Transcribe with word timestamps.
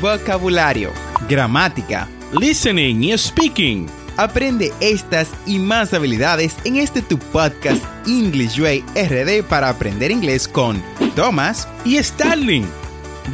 vocabulario, 0.00 0.92
gramática, 1.28 2.08
listening 2.38 3.02
y 3.02 3.16
speaking. 3.18 3.86
Aprende 4.16 4.72
estas 4.80 5.30
y 5.46 5.58
más 5.58 5.94
habilidades 5.94 6.56
en 6.64 6.76
este 6.76 7.02
tu 7.02 7.18
podcast 7.18 7.84
English 8.06 8.58
Way 8.60 8.84
RD 8.96 9.44
para 9.48 9.68
aprender 9.68 10.10
inglés 10.10 10.48
con 10.48 10.82
Thomas 11.14 11.68
y 11.84 12.02
Starling. 12.02 12.66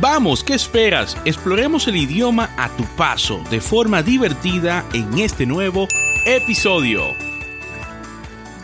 Vamos, 0.00 0.42
¿qué 0.42 0.54
esperas? 0.54 1.17
Exploremos 1.24 1.88
el 1.88 1.96
idioma 1.96 2.50
a 2.58 2.69
tu 2.71 2.85
paso 2.96 3.42
de 3.51 3.60
forma 3.60 4.03
divertida 4.03 4.85
en 4.92 5.19
este 5.19 5.46
nuevo 5.46 5.88
episodio. 6.26 7.03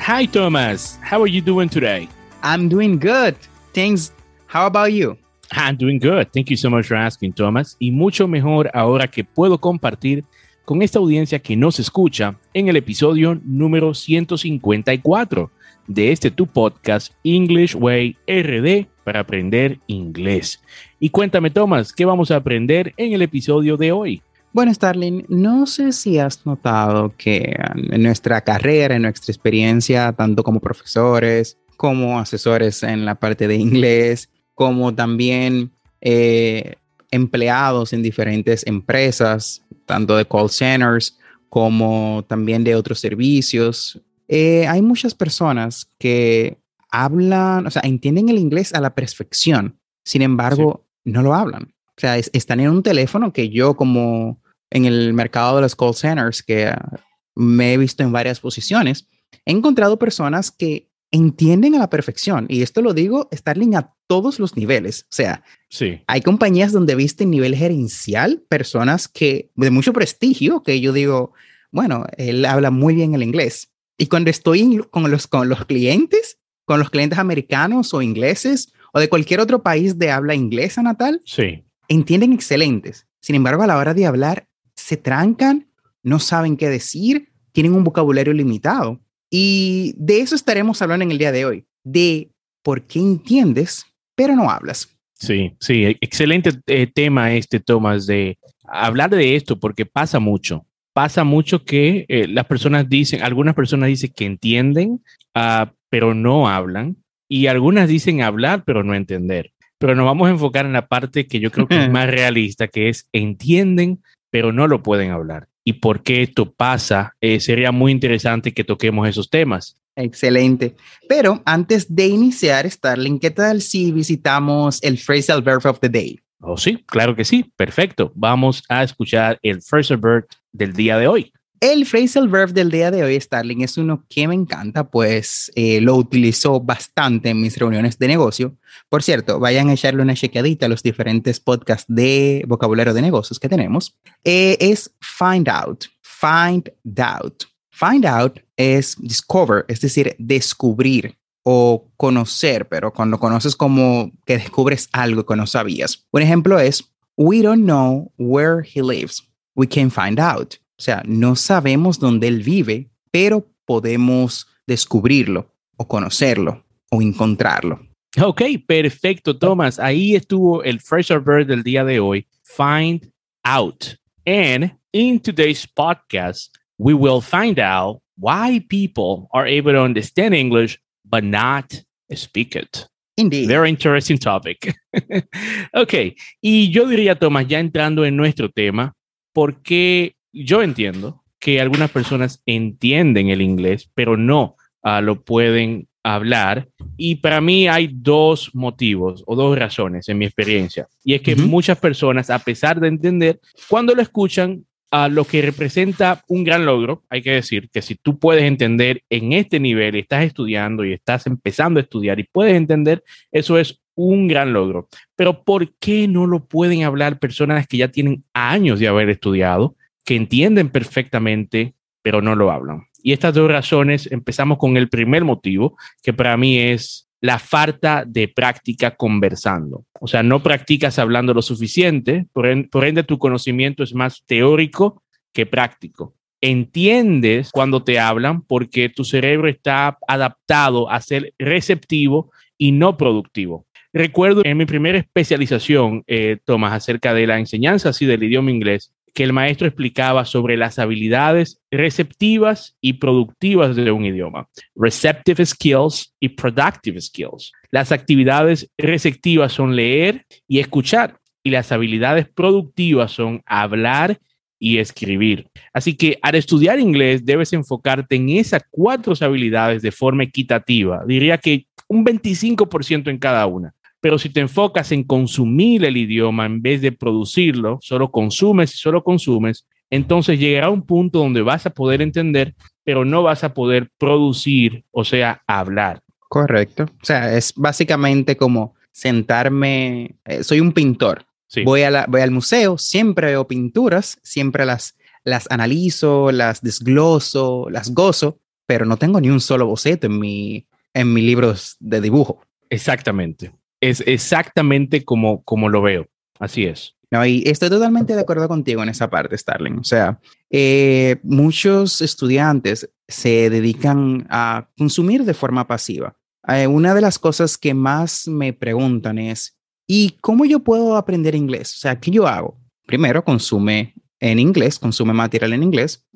Hi 0.07 0.27
Thomas, 0.27 0.99
how 1.11 1.23
are 1.23 1.31
you 1.31 1.41
doing 1.41 1.69
today? 1.69 2.09
I'm 2.43 2.69
doing 2.69 2.99
good. 2.99 3.37
Thanks. 3.73 4.13
How 4.47 4.67
about 4.67 4.93
you? 4.93 5.17
I'm 5.53 5.77
doing 5.77 5.99
good. 5.99 6.29
Thank 6.33 6.51
you 6.51 6.57
so 6.57 6.71
much 6.71 6.87
for 6.87 6.97
asking, 6.97 7.33
Thomas. 7.33 7.77
Y 7.79 7.91
mucho 7.91 8.29
mejor 8.29 8.71
ahora 8.73 9.09
que 9.09 9.25
puedo 9.25 9.61
compartir 9.61 10.25
con 10.65 10.83
esta 10.83 10.99
audiencia 10.99 11.41
que 11.41 11.57
nos 11.57 11.81
escucha 11.81 12.39
en 12.55 12.69
el 12.69 12.77
episodio 12.77 13.41
número 13.45 13.93
154 13.93 15.51
de 15.89 16.13
este 16.13 16.31
tu 16.31 16.47
podcast 16.47 17.13
English 17.25 17.75
Way 17.75 18.17
RD 18.29 18.87
para 19.03 19.21
aprender 19.21 19.81
inglés. 19.89 20.63
Y 21.01 21.11
cuéntame, 21.11 21.51
Thomas, 21.51 21.93
¿qué 21.93 22.05
vamos 22.05 22.31
a 22.31 22.37
aprender 22.37 22.95
en 22.97 23.13
el 23.13 23.23
episodio 23.23 23.77
de 23.77 23.91
hoy? 23.91 24.23
Bueno, 24.53 24.73
Starling, 24.73 25.25
no 25.29 25.67
sé 25.67 25.93
si 25.93 26.19
has 26.19 26.45
notado 26.47 27.15
que 27.17 27.57
en 27.75 28.03
nuestra 28.03 28.41
carrera, 28.41 28.97
en 28.97 29.03
nuestra 29.03 29.33
experiencia, 29.33 30.13
tanto 30.13 30.43
como 30.45 30.61
profesores, 30.61 31.59
como 31.77 32.19
asesores 32.19 32.83
en 32.83 33.05
la 33.05 33.15
parte 33.15 33.49
de 33.49 33.57
inglés, 33.57 34.29
como 34.61 34.95
también 34.95 35.71
eh, 36.03 36.75
empleados 37.11 37.95
en 37.95 38.03
diferentes 38.03 38.67
empresas, 38.67 39.63
tanto 39.87 40.19
de 40.19 40.27
call 40.27 40.51
centers 40.51 41.17
como 41.49 42.27
también 42.29 42.63
de 42.63 42.75
otros 42.75 43.01
servicios. 43.01 43.99
Eh, 44.29 44.67
hay 44.67 44.83
muchas 44.83 45.15
personas 45.15 45.89
que 45.99 46.59
hablan, 46.91 47.69
o 47.69 47.71
sea, 47.71 47.81
entienden 47.87 48.29
el 48.29 48.37
inglés 48.37 48.75
a 48.75 48.83
la 48.83 48.95
perfección, 48.95 49.79
sin 50.05 50.21
embargo, 50.21 50.85
no 51.07 51.23
lo 51.23 51.33
hablan. 51.33 51.73
O 51.97 52.01
sea, 52.01 52.19
están 52.19 52.61
en 52.61 52.69
un 52.69 52.83
teléfono 52.83 53.33
que 53.33 53.49
yo 53.49 53.75
como 53.79 54.43
en 54.69 54.85
el 54.85 55.15
mercado 55.15 55.57
de 55.57 55.63
los 55.63 55.75
call 55.75 55.95
centers, 55.95 56.43
que 56.43 56.67
ah, 56.67 57.01
me 57.35 57.73
he 57.73 57.79
visto 57.79 58.03
en 58.03 58.13
varias 58.13 58.41
posiciones, 58.41 59.09
he 59.47 59.53
encontrado 59.53 59.99
personas 59.99 60.51
que 60.51 60.91
entienden 61.11 61.77
a 61.77 61.79
la 61.79 61.89
perfección. 61.89 62.45
Y 62.51 62.61
esto 62.61 62.83
lo 62.83 62.93
digo, 62.93 63.31
Starling, 63.33 63.77
a 63.77 63.95
todos 64.11 64.41
los 64.41 64.57
niveles. 64.57 65.03
O 65.05 65.15
sea, 65.15 65.45
sí. 65.69 66.01
hay 66.09 66.21
compañías 66.21 66.73
donde 66.73 66.97
viste 66.97 67.23
en 67.23 67.31
nivel 67.31 67.55
gerencial 67.55 68.43
personas 68.49 69.07
que 69.07 69.53
de 69.55 69.71
mucho 69.71 69.93
prestigio, 69.93 70.65
que 70.65 70.81
yo 70.81 70.93
digo, 70.93 71.33
bueno, 71.71 72.07
él 72.17 72.45
habla 72.45 72.73
muy 72.73 72.97
bien 72.97 73.15
el 73.15 73.23
inglés. 73.23 73.71
Y 73.97 74.09
cuando 74.09 74.29
estoy 74.29 74.83
con 74.91 75.09
los, 75.13 75.29
con 75.29 75.49
los 75.49 75.65
clientes, 75.65 76.39
con 76.65 76.81
los 76.81 76.91
clientes 76.91 77.21
americanos 77.21 77.95
o 77.95 78.03
ingleses 78.03 78.73
o 78.93 78.99
de 78.99 79.09
cualquier 79.09 79.39
otro 79.39 79.63
país 79.63 79.97
de 79.97 80.11
habla 80.11 80.35
inglesa 80.35 80.83
natal, 80.83 81.23
sí. 81.25 81.63
entienden 81.87 82.33
excelentes. 82.33 83.07
Sin 83.21 83.37
embargo, 83.37 83.63
a 83.63 83.69
la 83.69 83.77
hora 83.77 83.95
de 83.95 84.07
hablar, 84.07 84.49
se 84.75 84.97
trancan, 84.97 85.69
no 86.03 86.19
saben 86.19 86.57
qué 86.57 86.69
decir, 86.69 87.29
tienen 87.53 87.75
un 87.75 87.85
vocabulario 87.85 88.33
limitado. 88.33 88.99
Y 89.31 89.95
de 89.99 90.19
eso 90.19 90.35
estaremos 90.35 90.83
hablando 90.83 91.05
en 91.05 91.13
el 91.13 91.19
día 91.19 91.31
de 91.31 91.45
hoy, 91.45 91.65
de 91.85 92.33
por 92.65 92.83
qué 92.83 92.99
entiendes, 92.99 93.87
pero 94.21 94.37
no 94.37 94.51
hablas. 94.51 94.87
Sí, 95.15 95.55
sí, 95.61 95.85
e-, 95.87 95.97
excelente 96.03 96.51
eh, 96.67 96.87
tema 96.87 97.33
este, 97.33 97.59
Tomás, 97.59 98.07
de 98.07 98.39
hablar 98.65 99.09
de 99.09 99.35
esto, 99.35 99.59
porque 99.59 99.87
pasa 99.87 100.21
mucho. 100.21 100.67
Pasa 100.93 101.25
mucho 101.25 101.65
que 101.65 102.05
eh, 102.09 102.27
las 102.29 102.45
personas 102.45 102.87
dicen, 102.87 103.23
algunas 103.23 103.55
personas 103.55 103.89
dicen 103.89 104.13
que 104.15 104.27
entienden, 104.27 105.03
uh, 105.35 105.71
pero 105.89 106.15
no 106.15 106.49
hablan, 106.49 106.97
y 107.29 107.47
algunas 107.47 107.89
dicen 107.89 108.21
hablar, 108.21 108.65
pero 108.67 108.85
no 108.85 108.95
entender. 108.95 109.53
Pero 109.79 109.95
nos 109.95 110.05
vamos 110.05 110.29
a 110.29 110.33
enfocar 110.33 110.67
en 110.67 110.75
la 110.75 110.87
parte 110.87 111.27
que 111.27 111.41
yo 111.41 111.51
creo 111.51 111.67
que 111.67 111.83
es 111.83 111.91
más 111.91 112.11
realista, 112.11 112.69
que 112.69 112.91
es 112.91 113.09
entienden, 113.13 114.03
pero 114.31 114.53
no 114.53 114.67
lo 114.67 114.83
pueden 114.83 115.13
hablar 115.13 115.50
y 115.65 115.75
por 115.75 116.03
qué 116.03 116.23
esto 116.23 116.53
pasa, 116.53 117.15
eh, 117.21 117.41
sería 117.41 117.73
muy 117.73 117.93
interesante 117.93 118.53
que 118.53 118.65
toquemos 118.65 119.09
esos 119.09 119.29
temas. 119.31 119.77
Excelente. 119.97 120.75
Pero 121.09 121.43
antes 121.45 121.95
de 121.95 122.07
iniciar, 122.09 122.69
Starling, 122.71 123.19
¿qué 123.19 123.31
tal 123.31 123.61
si 123.61 123.93
visitamos 123.93 124.83
el 124.83 124.99
phrasal 124.99 125.43
verb 125.43 125.67
of 125.67 125.81
the 125.81 125.89
day? 125.89 126.19
Oh, 126.41 126.57
sí, 126.57 126.83
claro 126.87 127.15
que 127.15 127.25
sí. 127.25 127.53
Perfecto. 127.57 128.13
Vamos 128.15 128.63
a 128.69 128.83
escuchar 128.83 129.39
el 129.43 129.61
phrasal 129.61 129.99
verb 129.99 130.27
del 130.53 130.73
día 130.73 130.97
de 130.97 131.07
hoy. 131.07 131.33
El 131.61 131.85
phrasal 131.85 132.27
verb 132.29 132.55
del 132.55 132.71
día 132.71 132.91
de 132.91 133.03
hoy, 133.03 133.21
Starling, 133.21 133.61
es 133.61 133.77
uno 133.77 134.07
que 134.09 134.27
me 134.27 134.35
encanta, 134.35 134.89
pues 134.89 135.53
eh, 135.55 135.83
lo 135.83 135.95
utilizo 135.95 136.59
bastante 136.59 137.29
en 137.29 137.41
mis 137.43 137.59
reuniones 137.59 137.99
de 137.99 138.09
negocio. 138.09 138.57
Por 138.89 139.03
cierto, 139.03 139.39
vayan 139.39 139.69
a 139.69 139.75
echarle 139.75 140.01
una 140.01 140.15
chequeadita 140.15 140.65
a 140.65 140.69
los 140.71 140.83
diferentes 140.83 141.39
podcasts 141.39 141.85
de 141.87 142.47
vocabulario 142.49 142.95
de 142.95 143.03
negocios 143.03 143.39
que 143.39 143.51
tenemos. 143.51 143.95
Eh, 144.25 144.57
es 144.59 144.91
find 145.01 145.51
out, 145.51 145.85
find 146.01 146.73
out. 146.99 147.45
Find 147.69 148.07
out 148.07 148.41
es 148.57 148.97
discover, 148.99 149.67
es 149.69 149.83
decir, 149.83 150.17
descubrir 150.19 151.19
o 151.43 151.91
conocer, 151.99 152.69
pero 152.69 152.91
cuando 152.91 153.21
conoces 153.21 153.55
como 153.55 154.11
que 154.25 154.39
descubres 154.39 154.89
algo 154.93 155.27
que 155.27 155.37
no 155.37 155.47
sabías. 155.47 156.07
Un 156.11 156.23
ejemplo 156.23 156.59
es, 156.59 156.91
we 157.19 157.43
don't 157.43 157.65
know 157.65 158.11
where 158.17 158.63
he 158.63 158.81
lives. 158.81 159.23
We 159.55 159.67
can 159.67 159.91
find 159.91 160.19
out. 160.19 160.55
O 160.81 160.83
sea, 160.83 161.03
no 161.05 161.37
sabemos 161.37 161.99
dónde 161.99 162.27
él 162.27 162.43
vive, 162.43 162.89
pero 163.11 163.47
podemos 163.67 164.47
descubrirlo 164.67 165.55
o 165.77 165.87
conocerlo 165.87 166.65
o 166.91 167.03
encontrarlo. 167.03 167.87
Ok, 168.19 168.41
perfecto, 168.67 169.37
Thomas. 169.37 169.79
Ahí 169.79 170.15
estuvo 170.15 170.65
el 170.65 170.81
Fresh 170.81 171.11
Bird 171.23 171.49
del 171.49 171.63
día 171.63 171.85
de 171.85 172.01
hoy, 172.01 172.27
Find 172.45 173.13
Out. 173.45 173.99
And 174.25 174.73
in 174.93 175.21
today's 175.21 175.67
podcast, 175.67 176.49
we 176.79 176.95
will 176.95 177.21
find 177.21 177.61
out 177.61 178.01
why 178.17 178.65
people 178.71 179.29
are 179.35 179.47
able 179.47 179.75
to 179.75 179.83
understand 179.83 180.35
English 180.35 180.79
but 181.05 181.25
not 181.25 181.75
speak 182.15 182.57
it. 182.57 182.89
Indeed. 183.19 183.49
Very 183.49 183.69
interesting 183.69 184.17
topic. 184.17 184.75
ok, 185.75 186.17
y 186.41 186.71
yo 186.71 186.87
diría, 186.87 187.19
Thomas, 187.19 187.47
ya 187.47 187.61
entrando 187.61 188.07
en 188.07 188.17
nuestro 188.17 188.49
tema, 188.51 188.95
¿por 189.35 189.61
qué 189.61 190.17
yo 190.33 190.63
entiendo 190.63 191.23
que 191.39 191.61
algunas 191.61 191.91
personas 191.91 192.43
entienden 192.47 193.31
el 193.31 193.41
inglés, 193.41 193.91
pero 193.95 194.17
no 194.17 194.57
uh, 194.85 195.01
lo 195.03 195.23
pueden 195.23 195.89
hablar. 196.03 196.69
Y 196.97 197.17
para 197.17 197.41
mí 197.41 197.69
hay 197.69 197.91
dos 197.93 198.55
motivos 198.55 199.25
o 199.27 199.35
dos 199.35 199.59
razones 199.59 200.09
en 200.09 200.19
mi 200.19 200.27
experiencia. 200.27 200.87
Y 201.03 201.15
es 201.15 201.23
que 201.23 201.35
uh 201.35 201.39
-huh. 201.39 201.47
muchas 201.47 201.79
personas, 201.79 202.31
a 202.31 202.39
pesar 202.39 202.81
de 202.81 202.89
entender, 202.89 203.41
cuando 203.69 203.95
lo 203.95 204.03
escuchan, 204.03 204.65
a 204.93 205.07
uh, 205.07 205.11
lo 205.11 205.25
que 205.25 205.41
representa 205.41 206.25
un 206.27 206.43
gran 206.43 206.67
logro, 206.67 207.05
hay 207.09 207.23
que 207.23 207.31
decir 207.31 207.71
que 207.71 207.81
si 207.81 207.95
tú 207.95 208.19
puedes 208.19 208.43
entender 208.43 209.05
en 209.09 209.33
este 209.33 209.61
nivel, 209.61 209.95
estás 209.95 210.25
estudiando 210.25 210.85
y 210.85 210.93
estás 210.93 211.29
empezando 211.29 211.79
a 211.79 211.85
estudiar 211.85 212.19
y 212.19 212.25
puedes 212.25 212.57
entender, 212.57 213.05
eso 213.31 213.57
es 213.57 213.81
un 213.95 214.27
gran 214.27 214.53
logro. 214.53 214.89
Pero 215.15 215.45
¿por 215.45 215.73
qué 215.79 216.09
no 216.09 216.27
lo 216.27 216.45
pueden 216.45 216.83
hablar 216.83 217.21
personas 217.21 217.69
que 217.69 217.77
ya 217.77 217.89
tienen 217.89 218.25
años 218.33 218.81
de 218.81 218.89
haber 218.89 219.11
estudiado? 219.11 219.77
Que 220.05 220.17
entienden 220.17 220.71
perfectamente, 220.71 221.75
pero 222.03 222.23
no 222.23 222.35
lo 222.35 222.51
hablan. 222.51 222.87
Y 223.03 223.13
estas 223.13 223.35
dos 223.35 223.51
razones, 223.51 224.11
empezamos 224.11 224.59
con 224.59 224.77
el 224.77 224.89
primer 224.89 225.25
motivo, 225.25 225.77
que 226.03 226.13
para 226.13 226.37
mí 226.37 226.59
es 226.59 227.09
la 227.21 227.39
falta 227.39 228.05
de 228.07 228.29
práctica 228.29 228.97
conversando. 228.97 229.85
O 230.01 230.07
sea, 230.07 230.23
no 230.23 230.43
practicas 230.43 230.99
hablando 230.99 231.35
lo 231.35 231.43
suficiente, 231.43 232.27
por, 232.33 232.47
en, 232.47 232.69
por 232.69 232.85
ende 232.85 233.03
tu 233.03 233.19
conocimiento 233.19 233.83
es 233.83 233.95
más 233.95 234.25
teórico 234.27 235.03
que 235.33 235.47
práctico. 235.47 236.15
Entiendes 236.41 237.51
cuando 237.53 237.85
te 237.85 237.99
hablan 237.99 238.43
porque 238.43 238.89
tu 238.89 239.05
cerebro 239.05 239.49
está 239.49 239.99
adaptado 240.09 240.91
a 240.91 241.01
ser 241.03 241.35
receptivo 241.39 242.31
y 242.57 242.73
no 242.73 242.97
productivo. 242.97 243.67
Recuerdo 243.93 244.43
en 244.45 244.57
mi 244.57 244.67
primera 244.67 244.99
especialización, 244.99 246.05
eh, 246.07 246.39
Tomás, 246.45 246.73
acerca 246.73 247.13
de 247.13 247.27
la 247.27 247.39
enseñanza 247.39 247.91
así 247.91 248.07
del 248.07 248.23
idioma 248.23 248.51
inglés, 248.51 248.93
que 249.15 249.25
el 249.25 249.33
maestro 249.33 249.67
explicaba 249.67 250.25
sobre 250.25 250.57
las 250.57 250.79
habilidades 250.79 251.61
receptivas 251.71 252.77
y 252.81 252.95
productivas 252.95 253.77
de 253.77 253.91
un 253.91 254.05
idioma. 254.05 254.49
Receptive 254.75 255.45
skills 255.45 256.15
y 256.21 256.31
productive 256.31 257.01
skills. 257.01 257.53
Las 257.71 257.93
actividades 257.93 258.71
receptivas 258.79 259.53
son 259.53 259.77
leer 259.77 260.27
y 260.49 260.61
escuchar 260.61 261.17
y 261.43 261.51
las 261.51 261.73
habilidades 261.73 262.29
productivas 262.29 263.13
son 263.13 263.43
hablar 263.47 264.19
y 264.59 264.79
escribir. 264.79 265.49
Así 265.73 265.97
que 265.97 266.19
al 266.21 266.35
estudiar 266.35 266.79
inglés 266.79 267.25
debes 267.25 267.53
enfocarte 267.53 268.17
en 268.17 268.29
esas 268.29 268.63
cuatro 268.71 269.15
habilidades 269.21 269.83
de 269.83 269.91
forma 269.91 270.25
equitativa. 270.25 271.03
Diría 271.07 271.39
que 271.39 271.67
un 271.89 272.05
25% 272.05 273.09
en 273.09 273.19
cada 273.19 273.47
una. 273.47 273.75
Pero 274.01 274.19
si 274.19 274.31
te 274.31 274.41
enfocas 274.41 274.93
en 274.93 275.05
consumir 275.05 275.85
el 275.85 275.97
idioma 275.97 276.47
en 276.47 276.63
vez 276.63 276.81
de 276.81 276.93
producirlo, 276.93 277.79
solo 277.83 278.11
consumes 278.11 278.75
y 278.75 278.79
solo 278.79 279.05
consumes, 279.05 279.67
entonces 279.91 280.39
llegará 280.39 280.71
un 280.71 280.83
punto 280.83 281.19
donde 281.19 281.43
vas 281.43 281.67
a 281.67 281.71
poder 281.71 282.01
entender, 282.01 282.55
pero 282.85 283.05
no 283.05 283.23
vas 283.23 283.45
a 283.45 283.53
poder 283.53 283.91
producir, 283.99 284.85
o 284.93 285.05
sea, 285.05 285.43
hablar. 285.47 286.01
Correcto. 286.29 286.85
O 286.85 287.05
sea, 287.05 287.37
es 287.37 287.53
básicamente 287.57 288.37
como 288.37 288.75
sentarme, 288.93 290.17
eh, 290.25 290.45
soy 290.45 290.61
un 290.61 290.73
pintor. 290.73 291.27
Voy, 291.65 291.83
a 291.83 292.07
voy 292.07 292.21
al 292.21 292.31
museo, 292.31 292.79
siempre 292.79 293.27
veo 293.27 293.49
pinturas, 293.49 294.21
siempre 294.23 294.65
las, 294.65 294.97
las 295.25 295.51
analizo, 295.51 296.31
las 296.31 296.63
desgloso, 296.63 297.67
las 297.71 297.93
gozo, 297.93 298.39
pero 298.67 298.85
no 298.85 298.97
tengo 298.97 299.21
ni 299.21 299.31
un 299.31 299.41
solo 299.41 299.67
boceto 299.67 300.07
en 300.07 300.21
mi, 300.21 300.69
en 300.95 301.13
mis 301.13 301.25
libros 301.25 301.77
de 301.81 302.01
dibujo. 302.01 302.41
Exactamente. 302.69 303.51
Es 303.81 304.03
exactamente 304.07 305.05
como, 305.05 305.43
como 305.45 305.69
lo 305.69 305.83
veo. 305.83 306.07
Así 306.39 306.65
es. 306.65 306.95
No, 307.11 307.27
y 307.27 307.43
estoy 307.47 307.71
totalmente 307.71 308.15
de 308.15 308.21
acuerdo 308.21 308.47
contigo 308.47 308.83
en 308.83 308.89
esa 308.89 309.11
parte, 309.11 309.37
Starling. 309.37 309.79
O 309.79 309.85
sea, 309.85 310.21
eh, 310.49 311.17
muchos 311.25 312.01
estudiantes 312.01 312.89
se 313.09 313.51
dedican 313.51 314.27
a 314.31 314.69
consumir 314.79 315.25
de 315.25 315.35
forma 315.35 315.67
pasiva. 315.67 316.17
Eh, 316.47 316.69
una 316.69 316.95
de 316.95 317.01
las 317.01 317.19
cosas 317.19 317.59
que 317.59 317.75
más 317.75 318.29
me 318.29 318.53
preguntan 318.53 319.19
es, 319.19 319.59
¿y 319.89 320.17
cómo 320.21 320.45
yo 320.45 320.61
puedo 320.61 320.97
aprender 320.97 321.35
inglés? 321.35 321.75
O 321.77 321.81
sea, 321.81 321.99
¿qué 321.99 322.13
yo 322.13 322.29
hago? 322.29 322.61
Primero, 322.87 323.25
consume 323.25 323.95
en 324.21 324.39
inglés, 324.39 324.79
consume 324.79 325.13
material 325.13 325.53
en 325.53 325.65
inglés. 325.65 326.07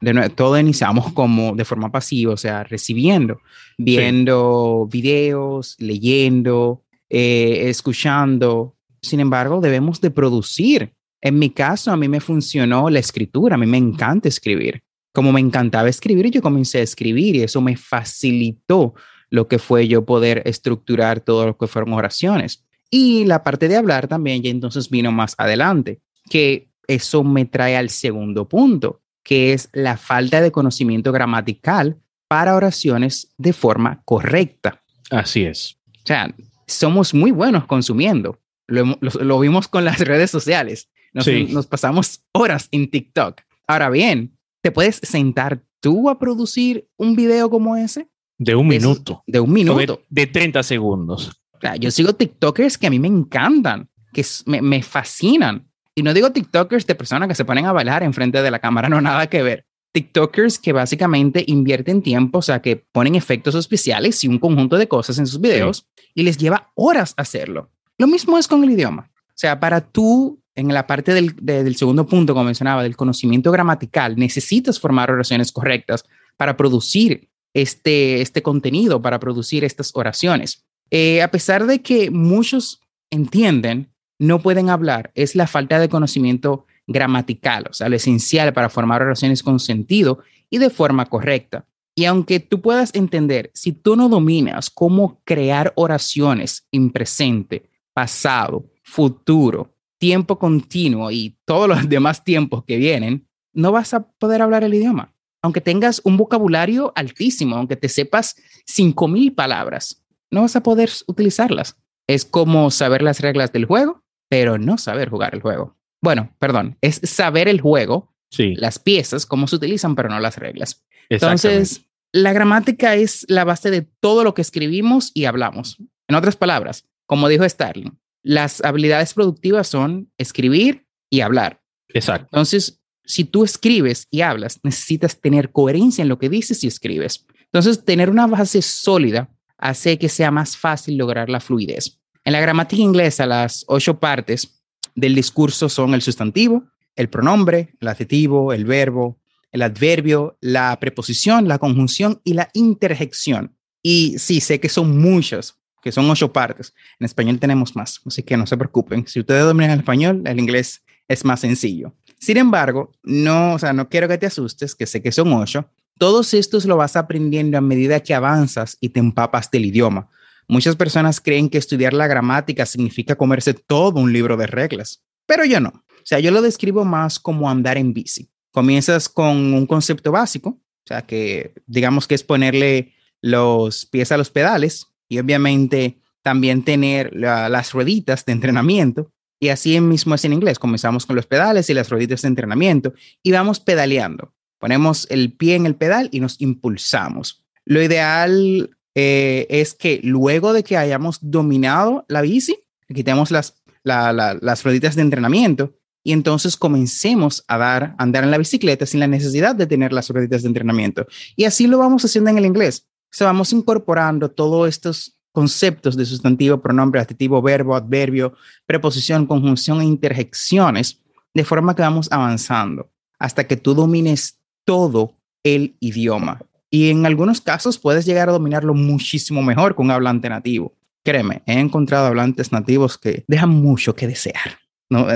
De 0.00 0.30
todo 0.30 0.58
iniciamos 0.58 1.12
como 1.12 1.54
de 1.54 1.64
forma 1.64 1.92
pasiva, 1.92 2.32
o 2.32 2.36
sea, 2.36 2.64
recibiendo, 2.64 3.40
viendo 3.76 4.88
videos, 4.90 5.76
leyendo, 5.78 6.82
eh, 7.10 7.68
escuchando. 7.68 8.74
Sin 9.02 9.20
embargo, 9.20 9.60
debemos 9.60 10.00
de 10.00 10.10
producir. 10.10 10.94
En 11.20 11.38
mi 11.38 11.50
caso, 11.50 11.90
a 11.90 11.96
mí 11.96 12.08
me 12.08 12.20
funcionó 12.20 12.88
la 12.90 13.00
escritura, 13.00 13.56
a 13.56 13.58
mí 13.58 13.66
me 13.66 13.78
encanta 13.78 14.28
escribir. 14.28 14.82
Como 15.12 15.32
me 15.32 15.40
encantaba 15.40 15.88
escribir, 15.88 16.30
yo 16.30 16.40
comencé 16.40 16.78
a 16.78 16.82
escribir 16.82 17.36
y 17.36 17.42
eso 17.42 17.60
me 17.60 17.76
facilitó 17.76 18.94
lo 19.30 19.48
que 19.48 19.58
fue 19.58 19.88
yo 19.88 20.06
poder 20.06 20.42
estructurar 20.46 21.20
todo 21.20 21.46
lo 21.46 21.58
que 21.58 21.66
fueron 21.66 21.92
oraciones. 21.92 22.64
Y 22.90 23.24
la 23.24 23.42
parte 23.42 23.68
de 23.68 23.76
hablar 23.76 24.08
también 24.08 24.42
ya 24.42 24.50
entonces 24.50 24.88
vino 24.88 25.12
más 25.12 25.34
adelante, 25.36 26.00
que 26.30 26.68
eso 26.86 27.22
me 27.24 27.44
trae 27.44 27.76
al 27.76 27.90
segundo 27.90 28.48
punto, 28.48 29.02
que 29.28 29.52
es 29.52 29.68
la 29.74 29.98
falta 29.98 30.40
de 30.40 30.50
conocimiento 30.50 31.12
gramatical 31.12 31.98
para 32.28 32.56
oraciones 32.56 33.34
de 33.36 33.52
forma 33.52 34.00
correcta. 34.06 34.82
Así 35.10 35.44
es. 35.44 35.76
O 35.98 36.06
sea, 36.06 36.34
somos 36.66 37.12
muy 37.12 37.30
buenos 37.30 37.66
consumiendo. 37.66 38.40
Lo, 38.66 39.38
vimos 39.38 39.68
con 39.68 39.84
las 39.84 39.98
redes 40.06 40.30
sociales. 40.30 40.88
Nos, 41.12 41.26
nos, 41.50 41.66
pasamos 41.66 42.22
horas 42.32 42.68
en 42.70 42.90
TikTok. 42.90 43.42
Ahora 43.66 43.90
bien, 43.90 44.34
¿te 44.62 44.72
puedes 44.72 44.96
sentar 44.96 45.62
tú 45.80 46.08
a 46.08 46.18
producir 46.18 46.88
un 46.96 47.14
video 47.14 47.50
como 47.50 47.76
ese? 47.76 48.08
De 48.38 48.54
un 48.54 48.66
minuto. 48.66 49.24
De, 49.26 49.40
un 49.40 49.52
minuto. 49.52 50.00
De, 50.08 50.26
30 50.26 50.62
segundos. 50.62 51.38
O 51.52 51.60
sea, 51.60 51.76
yo 51.76 51.90
sigo 51.90 52.14
TikTokers 52.14 52.78
que 52.78 52.86
a 52.86 52.90
mí 52.90 52.98
me 52.98 53.08
encantan, 53.08 53.90
que 54.14 54.24
me, 54.46 54.62
me 54.62 54.82
fascinan. 54.82 55.67
Y 55.98 56.02
no 56.04 56.14
digo 56.14 56.30
TikTokers 56.30 56.86
de 56.86 56.94
personas 56.94 57.26
que 57.26 57.34
se 57.34 57.44
ponen 57.44 57.66
a 57.66 57.72
bailar 57.72 58.04
enfrente 58.04 58.40
de 58.40 58.52
la 58.52 58.60
cámara, 58.60 58.88
no 58.88 59.00
nada 59.00 59.26
que 59.26 59.42
ver. 59.42 59.66
TikTokers 59.92 60.60
que 60.60 60.72
básicamente 60.72 61.42
invierten 61.48 62.02
tiempo, 62.02 62.38
o 62.38 62.42
sea, 62.42 62.62
que 62.62 62.76
ponen 62.76 63.16
efectos 63.16 63.56
especiales 63.56 64.22
y 64.22 64.28
un 64.28 64.38
conjunto 64.38 64.76
de 64.76 64.86
cosas 64.86 65.18
en 65.18 65.26
sus 65.26 65.40
videos 65.40 65.88
y 66.14 66.22
les 66.22 66.38
lleva 66.38 66.70
horas 66.76 67.14
hacerlo. 67.16 67.72
Lo 67.96 68.06
mismo 68.06 68.38
es 68.38 68.46
con 68.46 68.62
el 68.62 68.70
idioma. 68.70 69.10
O 69.16 69.32
sea, 69.34 69.58
para 69.58 69.80
tú, 69.80 70.40
en 70.54 70.72
la 70.72 70.86
parte 70.86 71.14
del, 71.14 71.34
del 71.40 71.74
segundo 71.74 72.06
punto, 72.06 72.32
como 72.32 72.44
mencionaba, 72.44 72.84
del 72.84 72.96
conocimiento 72.96 73.50
gramatical, 73.50 74.14
necesitas 74.16 74.78
formar 74.78 75.10
oraciones 75.10 75.50
correctas 75.50 76.04
para 76.36 76.56
producir 76.56 77.28
este, 77.54 78.20
este 78.20 78.42
contenido, 78.42 79.02
para 79.02 79.18
producir 79.18 79.64
estas 79.64 79.90
oraciones. 79.94 80.64
Eh, 80.90 81.22
a 81.22 81.30
pesar 81.32 81.66
de 81.66 81.82
que 81.82 82.12
muchos 82.12 82.82
entienden, 83.10 83.90
no 84.18 84.40
pueden 84.40 84.70
hablar, 84.70 85.10
es 85.14 85.34
la 85.34 85.46
falta 85.46 85.78
de 85.78 85.88
conocimiento 85.88 86.66
gramatical, 86.86 87.66
o 87.70 87.72
sea, 87.72 87.88
lo 87.88 87.96
esencial 87.96 88.52
para 88.52 88.68
formar 88.68 89.02
oraciones 89.02 89.42
con 89.42 89.60
sentido 89.60 90.20
y 90.50 90.58
de 90.58 90.70
forma 90.70 91.06
correcta. 91.06 91.66
Y 91.94 92.04
aunque 92.04 92.40
tú 92.40 92.60
puedas 92.60 92.94
entender, 92.94 93.50
si 93.54 93.72
tú 93.72 93.96
no 93.96 94.08
dominas 94.08 94.70
cómo 94.70 95.20
crear 95.24 95.72
oraciones 95.76 96.66
en 96.72 96.90
presente, 96.90 97.68
pasado, 97.92 98.64
futuro, 98.82 99.74
tiempo 99.98 100.38
continuo 100.38 101.10
y 101.10 101.36
todos 101.44 101.68
los 101.68 101.88
demás 101.88 102.24
tiempos 102.24 102.64
que 102.64 102.76
vienen, 102.76 103.26
no 103.52 103.72
vas 103.72 103.94
a 103.94 104.02
poder 104.02 104.42
hablar 104.42 104.64
el 104.64 104.74
idioma 104.74 105.12
aunque 105.42 105.60
tengas 105.60 106.00
un 106.04 106.16
vocabulario 106.16 106.92
altísimo, 106.94 107.56
aunque 107.56 107.76
te 107.76 107.88
sepas 107.88 108.36
5.000 108.66 109.34
palabras, 109.34 110.04
no 110.30 110.42
vas 110.42 110.56
a 110.56 110.62
poder 110.62 110.90
utilizarlas. 111.06 111.76
Es 112.06 112.24
como 112.24 112.70
saber 112.70 113.02
las 113.02 113.20
reglas 113.20 113.52
del 113.52 113.66
juego, 113.66 114.02
pero 114.28 114.58
no 114.58 114.78
saber 114.78 115.08
jugar 115.08 115.34
el 115.34 115.42
juego. 115.42 115.76
Bueno, 116.00 116.34
perdón, 116.38 116.76
es 116.80 117.00
saber 117.04 117.48
el 117.48 117.60
juego, 117.60 118.14
sí. 118.30 118.54
las 118.54 118.78
piezas, 118.78 119.26
cómo 119.26 119.46
se 119.48 119.56
utilizan, 119.56 119.94
pero 119.94 120.08
no 120.08 120.20
las 120.20 120.38
reglas. 120.38 120.84
Entonces, 121.08 121.86
la 122.12 122.32
gramática 122.32 122.94
es 122.94 123.24
la 123.28 123.44
base 123.44 123.70
de 123.70 123.82
todo 123.82 124.24
lo 124.24 124.34
que 124.34 124.42
escribimos 124.42 125.10
y 125.14 125.24
hablamos. 125.24 125.78
En 126.06 126.14
otras 126.14 126.36
palabras, 126.36 126.86
como 127.06 127.28
dijo 127.28 127.48
Starling, 127.48 127.98
las 128.22 128.62
habilidades 128.64 129.14
productivas 129.14 129.68
son 129.68 130.12
escribir 130.18 130.86
y 131.10 131.20
hablar. 131.20 131.62
Exacto. 131.88 132.28
Entonces, 132.32 132.80
si 133.04 133.24
tú 133.24 133.44
escribes 133.44 134.06
y 134.10 134.20
hablas, 134.20 134.60
necesitas 134.62 135.20
tener 135.20 135.50
coherencia 135.50 136.02
en 136.02 136.08
lo 136.08 136.18
que 136.18 136.28
dices 136.28 136.62
y 136.62 136.66
escribes. 136.66 137.26
Entonces, 137.44 137.84
tener 137.84 138.10
una 138.10 138.26
base 138.26 138.60
sólida 138.60 139.30
hace 139.56 139.98
que 139.98 140.08
sea 140.08 140.30
más 140.30 140.56
fácil 140.56 140.96
lograr 140.96 141.30
la 141.30 141.40
fluidez. 141.40 141.98
En 142.28 142.32
la 142.32 142.40
gramática 142.42 142.82
inglesa, 142.82 143.24
las 143.24 143.64
ocho 143.68 143.98
partes 143.98 144.60
del 144.94 145.14
discurso 145.14 145.70
son 145.70 145.94
el 145.94 146.02
sustantivo, 146.02 146.64
el 146.94 147.08
pronombre, 147.08 147.70
el 147.80 147.88
adjetivo, 147.88 148.52
el 148.52 148.66
verbo, 148.66 149.18
el 149.50 149.62
adverbio, 149.62 150.36
la 150.42 150.78
preposición, 150.78 151.48
la 151.48 151.58
conjunción 151.58 152.20
y 152.24 152.34
la 152.34 152.50
interjección. 152.52 153.56
Y 153.82 154.16
sí, 154.18 154.42
sé 154.42 154.60
que 154.60 154.68
son 154.68 155.00
muchas, 155.00 155.56
que 155.82 155.90
son 155.90 156.10
ocho 156.10 156.30
partes. 156.30 156.74
En 157.00 157.06
español 157.06 157.40
tenemos 157.40 157.74
más, 157.74 157.98
así 158.04 158.22
que 158.22 158.36
no 158.36 158.46
se 158.46 158.58
preocupen. 158.58 159.06
Si 159.06 159.20
ustedes 159.20 159.44
dominan 159.44 159.70
el 159.70 159.78
español, 159.78 160.22
el 160.26 160.38
inglés 160.38 160.82
es 161.08 161.24
más 161.24 161.40
sencillo. 161.40 161.94
Sin 162.18 162.36
embargo, 162.36 162.92
no, 163.04 163.54
o 163.54 163.58
sea, 163.58 163.72
no 163.72 163.88
quiero 163.88 164.06
que 164.06 164.18
te 164.18 164.26
asustes, 164.26 164.74
que 164.74 164.84
sé 164.84 165.00
que 165.00 165.12
son 165.12 165.32
ocho. 165.32 165.70
Todos 165.96 166.34
estos 166.34 166.66
lo 166.66 166.76
vas 166.76 166.94
aprendiendo 166.94 167.56
a 167.56 167.62
medida 167.62 168.00
que 168.00 168.12
avanzas 168.12 168.76
y 168.82 168.90
te 168.90 169.00
empapas 169.00 169.50
del 169.50 169.64
idioma. 169.64 170.10
Muchas 170.48 170.76
personas 170.76 171.20
creen 171.20 171.50
que 171.50 171.58
estudiar 171.58 171.92
la 171.92 172.06
gramática 172.06 172.64
significa 172.64 173.16
comerse 173.16 173.52
todo 173.52 174.00
un 174.00 174.12
libro 174.12 174.36
de 174.36 174.46
reglas, 174.46 175.04
pero 175.26 175.44
yo 175.44 175.60
no. 175.60 175.68
O 175.68 176.04
sea, 176.04 176.20
yo 176.20 176.30
lo 176.30 176.40
describo 176.40 176.86
más 176.86 177.18
como 177.18 177.50
andar 177.50 177.76
en 177.76 177.92
bici. 177.92 178.30
Comienzas 178.50 179.10
con 179.10 179.52
un 179.52 179.66
concepto 179.66 180.10
básico, 180.10 180.50
o 180.50 180.86
sea, 180.86 181.02
que 181.02 181.52
digamos 181.66 182.06
que 182.06 182.14
es 182.14 182.24
ponerle 182.24 182.94
los 183.20 183.84
pies 183.84 184.10
a 184.10 184.16
los 184.16 184.30
pedales 184.30 184.86
y 185.06 185.18
obviamente 185.18 186.00
también 186.22 186.64
tener 186.64 187.14
las 187.14 187.72
rueditas 187.72 188.24
de 188.24 188.32
entrenamiento 188.32 189.12
y 189.40 189.50
así 189.50 189.78
mismo 189.80 190.14
es 190.14 190.24
en 190.24 190.32
inglés. 190.32 190.58
Comenzamos 190.58 191.06
con 191.06 191.14
los 191.14 191.26
pedales 191.26 191.68
y 191.70 191.74
las 191.74 191.90
rueditas 191.90 192.22
de 192.22 192.28
entrenamiento 192.28 192.94
y 193.22 193.32
vamos 193.32 193.60
pedaleando. 193.60 194.34
Ponemos 194.58 195.06
el 195.10 195.32
pie 195.32 195.54
en 195.54 195.66
el 195.66 195.76
pedal 195.76 196.08
y 196.10 196.20
nos 196.20 196.40
impulsamos. 196.40 197.44
Lo 197.64 197.82
ideal 197.82 198.77
eh, 199.00 199.46
es 199.48 199.74
que 199.74 200.00
luego 200.02 200.52
de 200.52 200.64
que 200.64 200.76
hayamos 200.76 201.18
dominado 201.20 202.04
la 202.08 202.20
bici, 202.20 202.58
quitemos 202.92 203.30
las, 203.30 203.54
las 203.84 204.64
rueditas 204.64 204.96
de 204.96 205.02
entrenamiento 205.02 205.72
y 206.02 206.10
entonces 206.10 206.56
comencemos 206.56 207.44
a 207.46 207.58
dar, 207.58 207.94
andar 207.98 208.24
en 208.24 208.32
la 208.32 208.38
bicicleta 208.38 208.86
sin 208.86 208.98
la 208.98 209.06
necesidad 209.06 209.54
de 209.54 209.68
tener 209.68 209.92
las 209.92 210.08
rueditas 210.08 210.42
de 210.42 210.48
entrenamiento. 210.48 211.06
Y 211.36 211.44
así 211.44 211.68
lo 211.68 211.78
vamos 211.78 212.04
haciendo 212.04 212.30
en 212.30 212.38
el 212.38 212.46
inglés. 212.46 212.88
O 213.04 213.12
sea, 213.12 213.28
vamos 213.28 213.52
incorporando 213.52 214.32
todos 214.32 214.68
estos 214.68 215.16
conceptos 215.30 215.96
de 215.96 216.04
sustantivo, 216.04 216.60
pronombre, 216.60 217.00
adjetivo, 217.00 217.40
verbo, 217.40 217.76
adverbio, 217.76 218.34
preposición, 218.66 219.26
conjunción 219.26 219.80
e 219.80 219.84
interjecciones, 219.84 221.00
de 221.34 221.44
forma 221.44 221.76
que 221.76 221.82
vamos 221.82 222.08
avanzando 222.10 222.90
hasta 223.20 223.46
que 223.46 223.56
tú 223.56 223.74
domines 223.74 224.40
todo 224.64 225.14
el 225.44 225.76
idioma. 225.78 226.40
Y 226.70 226.90
en 226.90 227.06
algunos 227.06 227.40
casos 227.40 227.78
puedes 227.78 228.04
llegar 228.04 228.28
a 228.28 228.32
dominarlo 228.32 228.74
muchísimo 228.74 229.42
mejor 229.42 229.74
con 229.74 229.86
un 229.86 229.92
hablante 229.92 230.28
nativo. 230.28 230.74
Créeme, 231.04 231.42
he 231.46 231.58
encontrado 231.58 232.06
hablantes 232.06 232.52
nativos 232.52 232.98
que 232.98 233.24
dejan 233.26 233.50
mucho 233.50 233.94
que 233.94 234.06
desear. 234.06 234.58
No, 234.90 235.06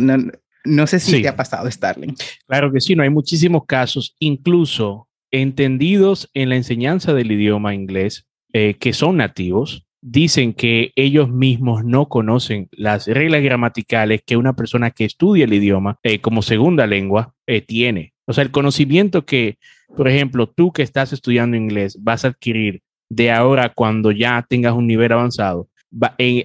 no, 0.64 0.86
sé 0.86 1.00
si 1.00 1.22
te 1.22 1.28
ha 1.28 1.36
pasado, 1.36 1.70
Starling. 1.70 2.14
Claro 2.46 2.72
que 2.72 2.80
sí, 2.80 2.94
no 2.94 3.02
hay 3.02 3.10
muchísimos 3.10 3.64
casos, 3.66 4.16
incluso 4.18 5.08
entendidos 5.30 6.30
en 6.34 6.50
la 6.50 6.56
enseñanza 6.56 7.14
del 7.14 7.32
idioma 7.32 7.74
inglés, 7.74 8.26
eh, 8.52 8.74
que 8.78 8.92
son 8.92 9.16
nativos, 9.16 9.86
dicen 10.02 10.52
que 10.52 10.92
ellos 10.96 11.30
mismos 11.30 11.84
no 11.84 12.08
conocen 12.08 12.68
las 12.72 13.06
reglas 13.06 13.42
gramaticales 13.42 14.22
que 14.26 14.36
una 14.36 14.54
persona 14.54 14.90
que 14.90 15.04
estudia 15.04 15.44
el 15.44 15.54
idioma 15.54 15.98
eh, 16.02 16.20
como 16.20 16.42
segunda 16.42 16.86
lengua 16.86 17.34
eh, 17.46 17.62
tiene. 17.62 18.11
O 18.26 18.32
sea, 18.32 18.42
el 18.42 18.50
conocimiento 18.50 19.24
que, 19.24 19.58
por 19.96 20.08
ejemplo, 20.08 20.46
tú 20.48 20.72
que 20.72 20.82
estás 20.82 21.12
estudiando 21.12 21.56
inglés 21.56 21.98
vas 22.00 22.24
a 22.24 22.28
adquirir 22.28 22.82
de 23.08 23.30
ahora 23.30 23.68
cuando 23.68 24.10
ya 24.10 24.44
tengas 24.48 24.74
un 24.74 24.86
nivel 24.86 25.12
avanzado, 25.12 25.68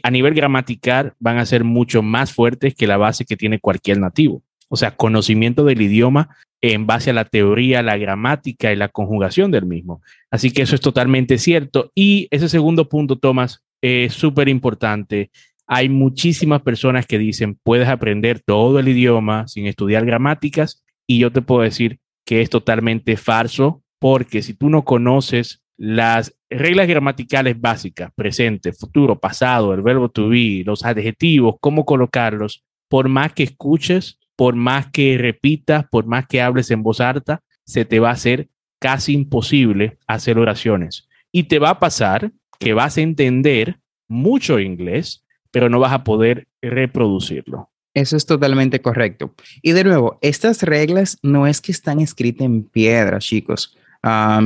a 0.03 0.11
nivel 0.11 0.33
gramatical 0.33 1.13
van 1.19 1.37
a 1.37 1.45
ser 1.45 1.63
mucho 1.63 2.01
más 2.01 2.33
fuertes 2.33 2.75
que 2.75 2.87
la 2.87 2.97
base 2.97 3.25
que 3.25 3.37
tiene 3.37 3.59
cualquier 3.59 3.99
nativo. 3.99 4.41
O 4.69 4.75
sea, 4.75 4.95
conocimiento 4.95 5.63
del 5.63 5.81
idioma 5.81 6.35
en 6.61 6.87
base 6.87 7.11
a 7.11 7.13
la 7.13 7.25
teoría, 7.25 7.81
la 7.81 7.97
gramática 7.97 8.73
y 8.73 8.75
la 8.75 8.89
conjugación 8.89 9.51
del 9.51 9.65
mismo. 9.65 10.01
Así 10.29 10.51
que 10.51 10.63
eso 10.63 10.75
es 10.75 10.81
totalmente 10.81 11.37
cierto. 11.37 11.91
Y 11.95 12.27
ese 12.31 12.49
segundo 12.49 12.89
punto, 12.89 13.17
Tomás, 13.17 13.63
es 13.81 14.13
súper 14.13 14.49
importante. 14.49 15.31
Hay 15.67 15.87
muchísimas 15.87 16.61
personas 16.61 17.05
que 17.05 17.17
dicen, 17.17 17.57
puedes 17.61 17.87
aprender 17.87 18.41
todo 18.41 18.79
el 18.79 18.87
idioma 18.87 19.47
sin 19.47 19.67
estudiar 19.67 20.05
gramáticas. 20.05 20.83
Y 21.07 21.19
yo 21.19 21.31
te 21.31 21.41
puedo 21.41 21.61
decir 21.61 21.99
que 22.25 22.41
es 22.41 22.49
totalmente 22.49 23.15
falso, 23.15 23.81
porque 23.99 24.41
si 24.41 24.53
tú 24.53 24.69
no 24.69 24.83
conoces 24.83 25.63
las 25.77 26.35
reglas 26.49 26.87
gramaticales 26.87 27.59
básicas, 27.59 28.11
presente, 28.15 28.73
futuro, 28.73 29.19
pasado, 29.19 29.73
el 29.73 29.81
verbo 29.81 30.09
to 30.09 30.29
be, 30.29 30.63
los 30.65 30.83
adjetivos, 30.83 31.55
cómo 31.59 31.85
colocarlos, 31.85 32.65
por 32.89 33.09
más 33.09 33.33
que 33.33 33.43
escuches, 33.43 34.19
por 34.35 34.55
más 34.55 34.91
que 34.91 35.17
repitas, 35.17 35.85
por 35.89 36.05
más 36.05 36.27
que 36.27 36.41
hables 36.41 36.69
en 36.71 36.83
voz 36.83 36.99
alta, 36.99 37.41
se 37.65 37.85
te 37.85 37.99
va 37.99 38.09
a 38.09 38.13
hacer 38.13 38.49
casi 38.79 39.13
imposible 39.13 39.97
hacer 40.07 40.37
oraciones. 40.37 41.07
Y 41.31 41.43
te 41.43 41.59
va 41.59 41.71
a 41.71 41.79
pasar 41.79 42.31
que 42.59 42.73
vas 42.73 42.97
a 42.97 43.01
entender 43.01 43.79
mucho 44.07 44.59
inglés, 44.59 45.25
pero 45.51 45.69
no 45.69 45.79
vas 45.79 45.93
a 45.93 46.03
poder 46.03 46.47
reproducirlo. 46.61 47.69
Eso 47.97 48.15
es 48.15 48.27
totalmente 48.27 48.79
correcto. 48.79 49.33
Y 49.63 49.71
de 49.71 49.83
nuevo, 49.83 50.19
estas 50.21 50.61
reglas 50.61 51.17
no 51.23 51.47
es 51.47 51.61
que 51.61 51.71
están 51.71 51.99
escritas 51.99 52.45
en 52.45 52.61
piedra, 52.61 53.17
chicos, 53.17 53.75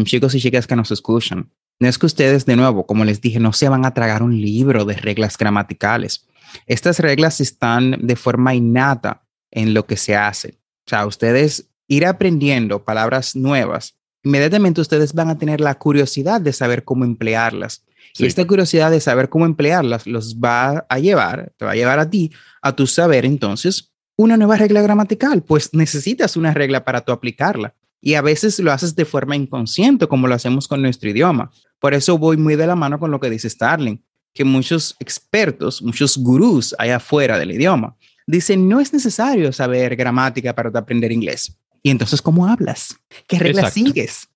chicos 0.05 0.33
y 0.35 0.39
chicas 0.39 0.67
que 0.67 0.77
nos 0.77 0.89
escuchan. 0.89 1.51
No 1.77 1.89
es 1.89 1.97
que 1.97 2.05
ustedes, 2.05 2.45
de 2.45 2.55
nuevo, 2.55 2.85
como 2.85 3.03
les 3.03 3.19
dije, 3.19 3.41
no 3.41 3.51
se 3.51 3.67
van 3.67 3.85
a 3.85 3.93
tragar 3.93 4.23
un 4.23 4.39
libro 4.39 4.85
de 4.85 4.95
reglas 4.95 5.37
gramaticales. 5.37 6.29
Estas 6.65 6.99
reglas 6.99 7.41
están 7.41 7.97
de 8.07 8.15
forma 8.15 8.55
innata 8.55 9.25
en 9.51 9.73
lo 9.73 9.85
que 9.85 9.97
se 9.97 10.15
hace. 10.15 10.57
O 10.87 10.89
sea, 10.89 11.05
ustedes 11.05 11.67
ir 11.89 12.05
aprendiendo 12.05 12.85
palabras 12.85 13.35
nuevas, 13.35 13.97
inmediatamente 14.23 14.79
ustedes 14.79 15.11
van 15.11 15.29
a 15.29 15.37
tener 15.37 15.59
la 15.59 15.75
curiosidad 15.75 16.39
de 16.39 16.53
saber 16.53 16.85
cómo 16.85 17.03
emplearlas. 17.03 17.83
Y 18.17 18.25
esta 18.25 18.45
curiosidad 18.45 18.91
de 18.91 18.99
saber 18.99 19.29
cómo 19.29 19.45
emplearlas 19.45 20.05
los 20.05 20.37
va 20.37 20.85
a 20.89 20.99
llevar, 20.99 21.53
te 21.57 21.65
va 21.65 21.71
a 21.71 21.75
llevar 21.75 21.99
a 21.99 22.09
ti 22.09 22.31
a 22.61 22.75
tu 22.75 22.87
saber 22.87 23.25
entonces 23.25 23.91
una 24.15 24.37
nueva 24.37 24.57
regla 24.57 24.81
gramatical, 24.81 25.43
pues 25.43 25.73
necesitas 25.73 26.37
una 26.37 26.53
regla 26.53 26.83
para 26.83 27.01
tú 27.01 27.11
aplicarla. 27.11 27.73
Y 28.01 28.15
a 28.15 28.21
veces 28.21 28.59
lo 28.59 28.71
haces 28.71 28.95
de 28.95 29.05
forma 29.05 29.35
inconsciente, 29.35 30.07
como 30.07 30.27
lo 30.27 30.35
hacemos 30.35 30.67
con 30.67 30.81
nuestro 30.81 31.09
idioma. 31.09 31.51
Por 31.79 31.93
eso 31.93 32.17
voy 32.17 32.37
muy 32.37 32.55
de 32.55 32.67
la 32.67 32.75
mano 32.75 32.99
con 32.99 33.11
lo 33.11 33.19
que 33.19 33.29
dice 33.29 33.49
Starling, 33.49 34.03
que 34.33 34.43
muchos 34.43 34.95
expertos, 34.99 35.81
muchos 35.81 36.17
gurús 36.17 36.75
allá 36.77 36.97
afuera 36.97 37.37
del 37.37 37.51
idioma, 37.51 37.95
dicen, 38.25 38.67
no 38.67 38.79
es 38.79 38.93
necesario 38.93 39.51
saber 39.51 39.95
gramática 39.95 40.55
para 40.55 40.69
aprender 40.77 41.11
inglés. 41.11 41.57
Y 41.83 41.89
entonces, 41.89 42.21
¿cómo 42.21 42.47
hablas? 42.47 42.95
¿Qué 43.27 43.39
reglas 43.39 43.73
sigues? 43.73 44.27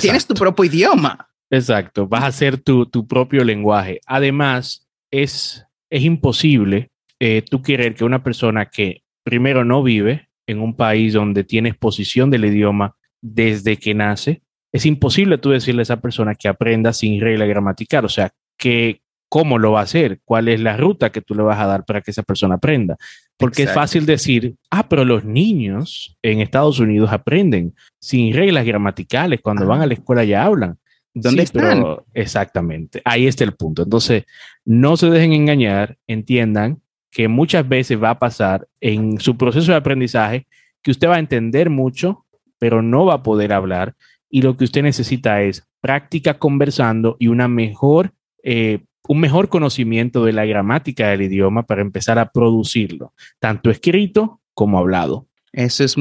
Tienes 0.00 0.26
tu 0.26 0.34
propio 0.34 0.64
idioma. 0.64 1.28
Exacto, 1.54 2.08
vas 2.08 2.24
a 2.24 2.28
hacer 2.28 2.58
tu, 2.58 3.06
propio 3.06 3.44
lenguaje. 3.44 4.00
Además, 4.06 4.88
es, 5.10 5.64
es 5.90 6.02
imposible 6.02 6.90
eh, 7.20 7.42
tú 7.48 7.62
querer 7.62 7.94
que 7.94 8.04
una 8.04 8.22
persona 8.22 8.66
que 8.66 9.02
primero 9.22 9.64
no 9.64 9.82
vive 9.82 10.28
en 10.46 10.60
un 10.60 10.74
país 10.74 11.12
donde 11.12 11.44
tiene 11.44 11.70
exposición 11.70 12.30
del 12.30 12.44
idioma 12.44 12.96
desde 13.22 13.76
que 13.76 13.94
nace, 13.94 14.42
es 14.72 14.84
imposible 14.84 15.38
tú 15.38 15.50
decirle 15.50 15.82
a 15.82 15.84
esa 15.84 16.00
persona 16.00 16.34
que 16.34 16.48
aprenda 16.48 16.92
sin 16.92 17.20
regla 17.20 17.46
gramatical. 17.46 18.04
O 18.04 18.08
sea, 18.08 18.32
que, 18.58 19.00
¿cómo 19.28 19.58
lo 19.58 19.72
va 19.72 19.80
a 19.80 19.84
hacer? 19.84 20.20
¿Cuál 20.24 20.48
es 20.48 20.60
la 20.60 20.76
ruta 20.76 21.10
que 21.10 21.22
tú 21.22 21.34
le 21.34 21.42
vas 21.42 21.60
a 21.60 21.66
dar 21.66 21.84
para 21.84 22.00
que 22.00 22.10
esa 22.10 22.24
persona 22.24 22.56
aprenda? 22.56 22.96
Porque 23.36 23.62
es 23.62 23.72
fácil 23.72 24.06
decir, 24.06 24.56
ah, 24.70 24.88
pero 24.88 25.04
los 25.04 25.24
niños 25.24 26.16
en 26.22 26.40
Estados 26.40 26.80
Unidos 26.80 27.12
aprenden 27.12 27.74
sin 28.00 28.34
reglas 28.34 28.64
gramaticales, 28.64 29.40
cuando 29.40 29.66
van 29.66 29.80
a 29.80 29.86
la 29.86 29.92
ah. 29.92 29.94
escuela 29.94 30.24
ya 30.24 30.44
hablan. 30.44 30.78
¿Dónde 31.14 31.44
están? 31.44 31.84
exactamente, 32.12 33.00
ahí 33.04 33.26
está 33.26 33.44
el 33.44 33.54
punto. 33.54 33.84
Entonces, 33.84 34.24
no 34.64 34.96
se 34.96 35.10
dejen 35.10 35.32
engañar, 35.32 35.96
entiendan 36.06 36.80
que 37.10 37.28
muchas 37.28 37.68
veces 37.68 38.02
va 38.02 38.10
a 38.10 38.18
pasar 38.18 38.66
en 38.80 39.20
su 39.20 39.36
proceso 39.36 39.70
de 39.70 39.78
aprendizaje 39.78 40.46
que 40.82 40.90
usted 40.90 41.08
va 41.08 41.16
a 41.16 41.20
entender 41.20 41.70
mucho, 41.70 42.26
pero 42.58 42.82
no 42.82 43.06
va 43.06 43.14
a 43.14 43.22
poder 43.22 43.52
hablar. 43.52 43.94
Y 44.28 44.42
lo 44.42 44.56
que 44.56 44.64
usted 44.64 44.82
necesita 44.82 45.40
es 45.42 45.64
práctica 45.80 46.38
conversando 46.38 47.16
y 47.20 47.28
una 47.28 47.46
mejor 47.46 48.12
eh, 48.42 48.80
un 49.06 49.20
mejor 49.20 49.48
conocimiento 49.48 50.24
de 50.24 50.32
la 50.32 50.46
gramática 50.46 51.08
del 51.08 51.22
idioma 51.22 51.64
para 51.64 51.82
empezar 51.82 52.18
a 52.18 52.30
producirlo, 52.30 53.12
tanto 53.38 53.70
escrito 53.70 54.40
como 54.54 54.78
hablado. 54.78 55.28
Eso 55.52 55.84
es, 55.84 55.94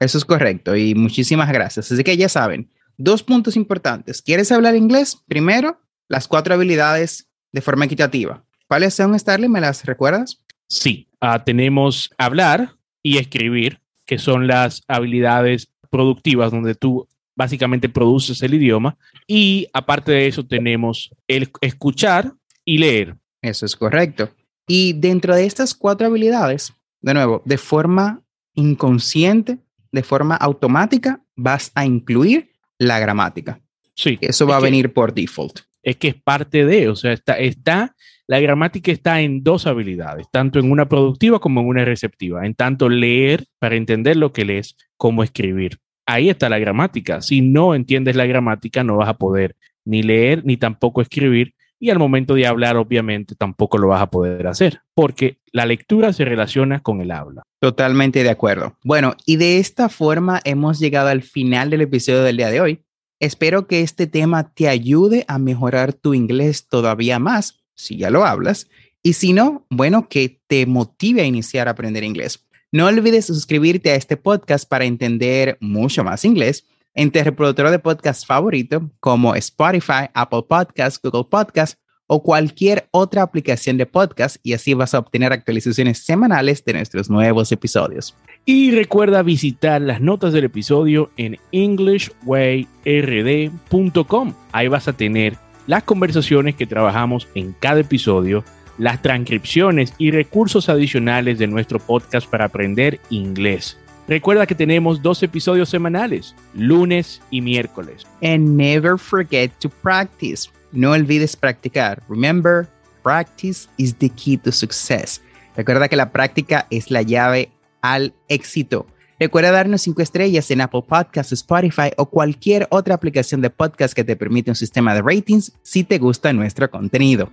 eso 0.00 0.18
es 0.18 0.24
correcto 0.24 0.74
y 0.74 0.94
muchísimas 0.94 1.52
gracias. 1.52 1.92
Así 1.92 2.02
que 2.02 2.16
ya 2.16 2.28
saben, 2.28 2.70
dos 2.96 3.22
puntos 3.22 3.56
importantes. 3.56 4.22
¿Quieres 4.22 4.52
hablar 4.52 4.76
inglés? 4.76 5.18
Primero, 5.26 5.80
las 6.08 6.28
cuatro 6.28 6.54
habilidades 6.54 7.28
de 7.52 7.60
forma 7.60 7.84
equitativa. 7.84 8.44
¿Cuáles 8.68 8.94
son, 8.94 9.18
Starling? 9.18 9.50
¿Me 9.50 9.60
las 9.60 9.84
recuerdas? 9.84 10.42
Sí, 10.68 11.08
ah, 11.20 11.44
tenemos 11.44 12.10
hablar 12.18 12.74
y 13.02 13.18
escribir, 13.18 13.80
que 14.04 14.18
son 14.18 14.46
las 14.46 14.82
habilidades 14.88 15.68
productivas 15.90 16.50
donde 16.50 16.74
tú 16.74 17.08
básicamente 17.36 17.88
produces 17.88 18.42
el 18.42 18.54
idioma. 18.54 18.96
Y 19.26 19.68
aparte 19.72 20.12
de 20.12 20.26
eso 20.26 20.44
tenemos 20.44 21.10
el 21.28 21.50
escuchar, 21.60 22.32
y 22.66 22.78
leer. 22.78 23.16
Eso 23.40 23.64
es 23.64 23.76
correcto. 23.76 24.28
Y 24.66 24.92
dentro 24.94 25.34
de 25.34 25.46
estas 25.46 25.74
cuatro 25.74 26.08
habilidades, 26.08 26.74
de 27.00 27.14
nuevo, 27.14 27.40
de 27.46 27.56
forma 27.56 28.22
inconsciente, 28.54 29.58
de 29.92 30.02
forma 30.02 30.34
automática, 30.34 31.22
vas 31.36 31.70
a 31.74 31.86
incluir 31.86 32.52
la 32.78 32.98
gramática. 32.98 33.60
Sí. 33.94 34.18
Eso 34.20 34.46
va 34.46 34.56
a 34.56 34.60
venir 34.60 34.92
por 34.92 35.14
default. 35.14 35.60
Es 35.82 35.96
que 35.96 36.08
es 36.08 36.14
parte 36.14 36.64
de, 36.66 36.88
o 36.88 36.96
sea, 36.96 37.12
está, 37.12 37.38
está, 37.38 37.94
la 38.26 38.40
gramática 38.40 38.90
está 38.90 39.20
en 39.20 39.42
dos 39.42 39.66
habilidades, 39.66 40.26
tanto 40.30 40.58
en 40.58 40.70
una 40.70 40.88
productiva 40.88 41.38
como 41.38 41.60
en 41.60 41.68
una 41.68 41.84
receptiva. 41.84 42.44
En 42.44 42.54
tanto 42.54 42.88
leer 42.88 43.46
para 43.58 43.76
entender 43.76 44.16
lo 44.16 44.32
que 44.32 44.44
lees, 44.44 44.76
como 44.96 45.22
escribir. 45.22 45.78
Ahí 46.06 46.28
está 46.28 46.48
la 46.48 46.58
gramática. 46.58 47.20
Si 47.20 47.40
no 47.40 47.74
entiendes 47.74 48.16
la 48.16 48.26
gramática, 48.26 48.84
no 48.84 48.96
vas 48.96 49.08
a 49.08 49.18
poder 49.18 49.56
ni 49.84 50.02
leer 50.02 50.44
ni 50.44 50.56
tampoco 50.56 51.00
escribir 51.00 51.54
y 51.78 51.90
al 51.90 51.98
momento 51.98 52.34
de 52.34 52.46
hablar 52.46 52.76
obviamente 52.76 53.34
tampoco 53.34 53.78
lo 53.78 53.88
vas 53.88 54.02
a 54.02 54.10
poder 54.10 54.46
hacer 54.46 54.82
porque 54.94 55.38
la 55.52 55.66
lectura 55.66 56.12
se 56.12 56.24
relaciona 56.24 56.80
con 56.80 57.00
el 57.00 57.10
habla. 57.10 57.42
Totalmente 57.60 58.22
de 58.22 58.30
acuerdo. 58.30 58.76
Bueno, 58.84 59.14
y 59.26 59.36
de 59.36 59.58
esta 59.58 59.88
forma 59.88 60.40
hemos 60.44 60.78
llegado 60.78 61.08
al 61.08 61.22
final 61.22 61.70
del 61.70 61.82
episodio 61.82 62.22
del 62.22 62.36
día 62.36 62.50
de 62.50 62.60
hoy. 62.60 62.82
Espero 63.20 63.66
que 63.66 63.80
este 63.80 64.06
tema 64.06 64.52
te 64.52 64.68
ayude 64.68 65.24
a 65.28 65.38
mejorar 65.38 65.92
tu 65.94 66.12
inglés 66.12 66.68
todavía 66.68 67.18
más, 67.18 67.64
si 67.74 67.96
ya 67.96 68.10
lo 68.10 68.26
hablas, 68.26 68.68
y 69.02 69.14
si 69.14 69.32
no, 69.32 69.66
bueno, 69.70 70.08
que 70.08 70.40
te 70.46 70.66
motive 70.66 71.22
a 71.22 71.26
iniciar 71.26 71.68
a 71.68 71.72
aprender 71.72 72.04
inglés. 72.04 72.44
No 72.72 72.86
olvides 72.86 73.26
suscribirte 73.26 73.90
a 73.90 73.94
este 73.94 74.16
podcast 74.16 74.68
para 74.68 74.84
entender 74.84 75.56
mucho 75.60 76.04
más 76.04 76.24
inglés 76.24 76.66
en 76.96 77.12
tu 77.12 77.22
reproductor 77.22 77.70
de 77.70 77.78
podcast 77.78 78.26
favorito 78.26 78.90
como 78.98 79.36
Spotify, 79.36 80.10
Apple 80.14 80.42
Podcasts, 80.48 81.00
Google 81.00 81.28
Podcasts 81.30 81.78
o 82.08 82.22
cualquier 82.22 82.86
otra 82.90 83.22
aplicación 83.22 83.76
de 83.76 83.86
podcast 83.86 84.36
y 84.42 84.54
así 84.54 84.74
vas 84.74 84.94
a 84.94 84.98
obtener 85.00 85.32
actualizaciones 85.32 86.04
semanales 86.04 86.64
de 86.64 86.72
nuestros 86.72 87.10
nuevos 87.10 87.52
episodios. 87.52 88.16
Y 88.44 88.70
recuerda 88.70 89.22
visitar 89.22 89.80
las 89.82 90.00
notas 90.00 90.32
del 90.32 90.44
episodio 90.44 91.10
en 91.16 91.36
englishwayrd.com. 91.52 94.34
Ahí 94.52 94.68
vas 94.68 94.86
a 94.88 94.92
tener 94.92 95.36
las 95.66 95.82
conversaciones 95.82 96.54
que 96.54 96.66
trabajamos 96.66 97.26
en 97.34 97.54
cada 97.58 97.80
episodio, 97.80 98.44
las 98.78 99.02
transcripciones 99.02 99.92
y 99.98 100.12
recursos 100.12 100.68
adicionales 100.68 101.38
de 101.38 101.48
nuestro 101.48 101.80
podcast 101.80 102.30
para 102.30 102.44
aprender 102.46 103.00
inglés. 103.10 103.76
Recuerda 104.08 104.46
que 104.46 104.54
tenemos 104.54 105.02
dos 105.02 105.22
episodios 105.22 105.68
semanales, 105.68 106.34
lunes 106.54 107.20
y 107.30 107.40
miércoles. 107.40 108.06
And 108.22 108.56
never 108.56 108.98
forget 108.98 109.50
to 109.58 109.68
practice. 109.68 110.48
No 110.70 110.92
olvides 110.92 111.34
practicar. 111.34 112.02
Remember, 112.08 112.68
practice 113.02 113.68
is 113.78 113.96
the 113.96 114.08
key 114.08 114.36
to 114.36 114.52
success. 114.52 115.20
Recuerda 115.56 115.88
que 115.88 115.96
la 115.96 116.12
práctica 116.12 116.66
es 116.70 116.90
la 116.90 117.02
llave 117.02 117.50
al 117.80 118.14
éxito. 118.28 118.86
Recuerda 119.18 119.50
darnos 119.50 119.82
cinco 119.82 120.02
estrellas 120.02 120.50
en 120.50 120.60
Apple 120.60 120.84
Podcasts, 120.86 121.32
Spotify 121.32 121.90
o 121.96 122.06
cualquier 122.06 122.68
otra 122.70 122.94
aplicación 122.94 123.40
de 123.40 123.50
podcast 123.50 123.94
que 123.94 124.04
te 124.04 124.14
permite 124.14 124.50
un 124.50 124.56
sistema 124.56 124.94
de 124.94 125.02
ratings 125.02 125.52
si 125.62 125.84
te 125.84 125.98
gusta 125.98 126.32
nuestro 126.32 126.70
contenido. 126.70 127.30